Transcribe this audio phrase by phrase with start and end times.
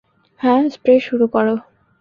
[0.39, 1.55] হ্যাঁ, স্প্রে শুরু করো।